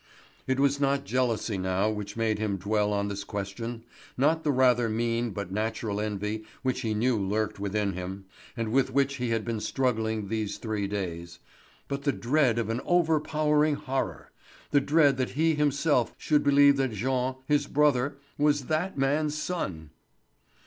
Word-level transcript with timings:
It 0.47 0.59
was 0.59 0.79
not 0.79 1.05
jealousy 1.05 1.59
now 1.59 1.91
which 1.91 2.17
made 2.17 2.39
him 2.39 2.57
dwell 2.57 2.91
on 2.91 3.07
this 3.07 3.23
question, 3.23 3.83
not 4.17 4.43
the 4.43 4.49
rather 4.51 4.89
mean 4.89 5.29
but 5.29 5.51
natural 5.51 6.01
envy 6.01 6.43
which 6.63 6.81
he 6.81 6.95
knew 6.95 7.19
lurked 7.19 7.59
within 7.59 7.93
him, 7.93 8.25
and 8.57 8.71
with 8.71 8.89
which 8.91 9.17
he 9.17 9.29
had 9.29 9.45
been 9.45 9.59
struggling 9.59 10.27
these 10.27 10.57
three 10.57 10.87
days, 10.87 11.37
but 11.87 12.01
the 12.01 12.11
dread 12.11 12.57
of 12.57 12.69
an 12.69 12.81
overpowering 12.83 13.75
horror; 13.75 14.31
the 14.71 14.81
dread 14.81 15.17
that 15.17 15.29
he 15.37 15.53
himself 15.53 16.15
should 16.17 16.41
believe 16.43 16.77
that 16.77 16.93
Jean, 16.93 17.35
his 17.45 17.67
brother, 17.67 18.17
was 18.39 18.65
that 18.65 18.97
man's 18.97 19.37
son. 19.37 19.91